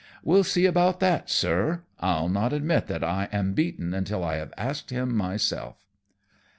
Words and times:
"We'll 0.23 0.43
see 0.43 0.65
about 0.65 0.99
that, 1.01 1.29
sir. 1.29 1.83
I'll 1.99 2.27
not 2.27 2.53
admit 2.53 2.87
that 2.87 3.03
I 3.03 3.29
am 3.31 3.53
beaten 3.53 3.93
until 3.93 4.23
I 4.23 4.37
have 4.37 4.51
asked 4.57 4.89
him 4.89 5.15
myself." 5.15 5.85